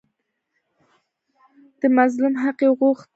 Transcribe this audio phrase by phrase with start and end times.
[1.79, 3.09] د مظلوم حق یې وغوښت.